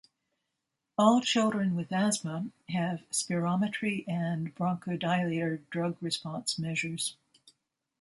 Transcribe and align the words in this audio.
All 0.97 1.21
children 1.21 1.75
with 1.75 1.91
asthma 1.93 2.49
have 2.69 3.01
spirometry 3.11 4.03
and 4.07 4.55
bronchodilator 4.55 5.59
drug 5.69 5.95
response 6.01 6.57
measures. 6.57 7.15